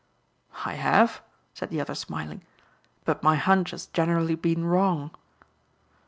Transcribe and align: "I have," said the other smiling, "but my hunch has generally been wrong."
"I 0.65 0.73
have," 0.73 1.21
said 1.53 1.69
the 1.69 1.79
other 1.79 1.93
smiling, 1.93 2.41
"but 3.05 3.21
my 3.21 3.35
hunch 3.35 3.69
has 3.69 3.85
generally 3.85 4.33
been 4.33 4.65
wrong." 4.65 5.11